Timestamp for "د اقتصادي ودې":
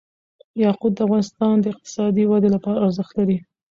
1.59-2.49